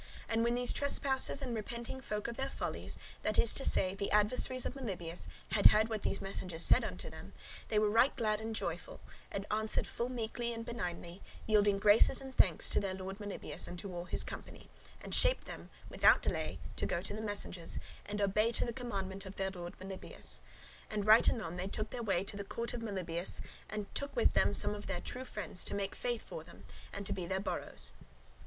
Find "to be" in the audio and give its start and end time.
27.09-27.27